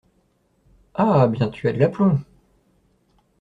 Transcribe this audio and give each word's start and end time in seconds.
Ah! 0.95 1.27
bien, 1.27 1.49
tu 1.49 1.67
as 1.67 1.73
de 1.73 1.77
l’aplomb! 1.77 2.17